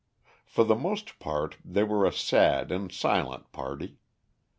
For 0.47 0.63
the 0.63 0.73
most 0.73 1.19
part, 1.19 1.57
they 1.63 1.83
were 1.83 2.07
a 2.07 2.11
sad 2.11 2.71
and 2.71 2.91
silent 2.91 3.51
party. 3.51 3.99